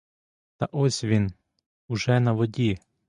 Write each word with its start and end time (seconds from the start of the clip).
Та 0.57 0.69
ось 0.71 1.03
він 1.03 1.33
уже 1.87 2.19
на 2.19 2.31
воді. 2.31 2.79